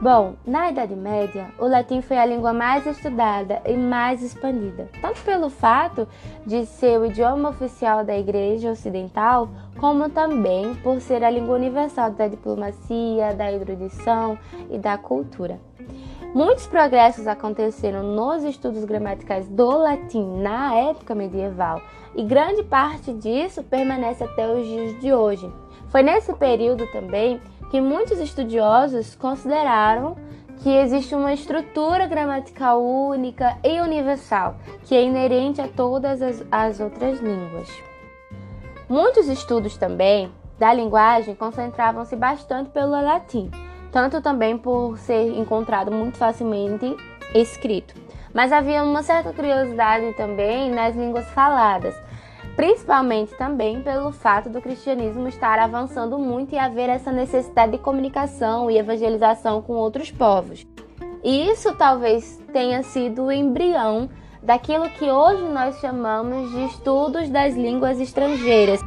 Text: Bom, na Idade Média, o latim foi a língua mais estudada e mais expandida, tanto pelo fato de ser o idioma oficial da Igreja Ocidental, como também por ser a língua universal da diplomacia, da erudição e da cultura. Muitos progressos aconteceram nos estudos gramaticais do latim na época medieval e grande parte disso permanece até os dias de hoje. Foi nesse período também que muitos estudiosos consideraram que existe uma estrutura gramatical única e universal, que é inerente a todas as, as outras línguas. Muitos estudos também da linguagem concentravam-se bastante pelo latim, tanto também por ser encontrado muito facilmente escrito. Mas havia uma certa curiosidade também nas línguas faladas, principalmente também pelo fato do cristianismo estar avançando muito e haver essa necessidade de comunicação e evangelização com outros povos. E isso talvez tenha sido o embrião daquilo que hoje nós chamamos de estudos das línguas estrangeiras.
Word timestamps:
Bom, 0.00 0.36
na 0.46 0.70
Idade 0.70 0.94
Média, 0.94 1.48
o 1.58 1.66
latim 1.66 2.00
foi 2.00 2.18
a 2.18 2.24
língua 2.24 2.52
mais 2.52 2.86
estudada 2.86 3.60
e 3.66 3.76
mais 3.76 4.22
expandida, 4.22 4.88
tanto 5.02 5.20
pelo 5.22 5.50
fato 5.50 6.06
de 6.46 6.66
ser 6.66 7.00
o 7.00 7.06
idioma 7.06 7.48
oficial 7.48 8.04
da 8.04 8.16
Igreja 8.16 8.70
Ocidental, 8.70 9.48
como 9.76 10.08
também 10.08 10.72
por 10.84 11.00
ser 11.00 11.24
a 11.24 11.30
língua 11.30 11.56
universal 11.56 12.12
da 12.12 12.28
diplomacia, 12.28 13.34
da 13.34 13.50
erudição 13.50 14.38
e 14.70 14.78
da 14.78 14.96
cultura. 14.96 15.58
Muitos 16.34 16.66
progressos 16.66 17.26
aconteceram 17.26 18.02
nos 18.02 18.44
estudos 18.44 18.84
gramaticais 18.84 19.48
do 19.48 19.70
latim 19.70 20.42
na 20.42 20.74
época 20.74 21.14
medieval 21.14 21.80
e 22.14 22.22
grande 22.22 22.62
parte 22.62 23.14
disso 23.14 23.62
permanece 23.62 24.24
até 24.24 24.46
os 24.46 24.66
dias 24.66 25.00
de 25.00 25.12
hoje. 25.12 25.50
Foi 25.88 26.02
nesse 26.02 26.34
período 26.34 26.86
também 26.88 27.40
que 27.70 27.80
muitos 27.80 28.18
estudiosos 28.18 29.14
consideraram 29.14 30.16
que 30.58 30.68
existe 30.68 31.14
uma 31.14 31.32
estrutura 31.32 32.06
gramatical 32.06 32.84
única 32.84 33.56
e 33.64 33.80
universal, 33.80 34.56
que 34.84 34.94
é 34.94 35.02
inerente 35.02 35.62
a 35.62 35.68
todas 35.68 36.20
as, 36.20 36.44
as 36.50 36.78
outras 36.78 37.20
línguas. 37.20 37.68
Muitos 38.86 39.28
estudos 39.28 39.78
também 39.78 40.30
da 40.58 40.74
linguagem 40.74 41.34
concentravam-se 41.34 42.16
bastante 42.16 42.70
pelo 42.70 42.90
latim, 42.90 43.50
tanto 43.90 44.20
também 44.20 44.56
por 44.56 44.98
ser 44.98 45.36
encontrado 45.38 45.90
muito 45.90 46.18
facilmente 46.18 46.96
escrito. 47.34 47.94
Mas 48.32 48.52
havia 48.52 48.82
uma 48.82 49.02
certa 49.02 49.32
curiosidade 49.32 50.12
também 50.14 50.70
nas 50.70 50.94
línguas 50.94 51.26
faladas, 51.30 51.94
principalmente 52.54 53.36
também 53.36 53.82
pelo 53.82 54.12
fato 54.12 54.48
do 54.48 54.60
cristianismo 54.60 55.28
estar 55.28 55.58
avançando 55.58 56.18
muito 56.18 56.54
e 56.54 56.58
haver 56.58 56.88
essa 56.88 57.10
necessidade 57.10 57.72
de 57.72 57.78
comunicação 57.78 58.70
e 58.70 58.78
evangelização 58.78 59.62
com 59.62 59.74
outros 59.74 60.10
povos. 60.10 60.66
E 61.22 61.50
isso 61.50 61.74
talvez 61.74 62.40
tenha 62.52 62.82
sido 62.82 63.24
o 63.24 63.32
embrião 63.32 64.08
daquilo 64.42 64.88
que 64.90 65.10
hoje 65.10 65.42
nós 65.42 65.78
chamamos 65.80 66.50
de 66.50 66.64
estudos 66.66 67.28
das 67.28 67.54
línguas 67.54 68.00
estrangeiras. 68.00 68.80